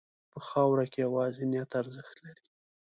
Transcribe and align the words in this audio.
په 0.31 0.39
خاوره 0.47 0.85
کې 0.91 0.99
یوازې 1.05 1.43
نیت 1.51 1.71
ارزښت 1.81 2.15
لري. 2.25 2.45